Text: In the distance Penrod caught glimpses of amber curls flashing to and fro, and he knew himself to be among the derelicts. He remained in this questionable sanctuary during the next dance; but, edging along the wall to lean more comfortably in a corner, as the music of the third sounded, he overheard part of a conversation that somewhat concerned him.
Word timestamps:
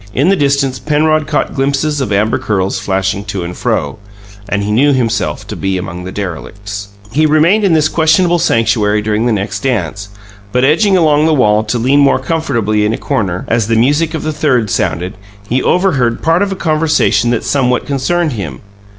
In 0.15 0.29
the 0.29 0.35
distance 0.35 0.79
Penrod 0.79 1.27
caught 1.27 1.53
glimpses 1.53 2.01
of 2.01 2.11
amber 2.11 2.39
curls 2.39 2.79
flashing 2.79 3.23
to 3.25 3.43
and 3.43 3.55
fro, 3.55 3.99
and 4.49 4.63
he 4.63 4.71
knew 4.71 4.93
himself 4.93 5.45
to 5.45 5.55
be 5.55 5.77
among 5.77 6.05
the 6.05 6.11
derelicts. 6.11 6.87
He 7.11 7.27
remained 7.27 7.63
in 7.63 7.73
this 7.75 7.87
questionable 7.87 8.39
sanctuary 8.39 9.03
during 9.03 9.27
the 9.27 9.31
next 9.31 9.59
dance; 9.61 10.09
but, 10.51 10.65
edging 10.65 10.97
along 10.97 11.27
the 11.27 11.35
wall 11.35 11.63
to 11.65 11.77
lean 11.77 11.99
more 11.99 12.17
comfortably 12.17 12.83
in 12.83 12.93
a 12.93 12.97
corner, 12.97 13.45
as 13.47 13.67
the 13.67 13.75
music 13.75 14.15
of 14.15 14.23
the 14.23 14.33
third 14.33 14.71
sounded, 14.71 15.13
he 15.47 15.61
overheard 15.61 16.23
part 16.23 16.41
of 16.41 16.51
a 16.51 16.55
conversation 16.55 17.29
that 17.29 17.43
somewhat 17.43 17.85
concerned 17.85 18.31
him. 18.31 18.61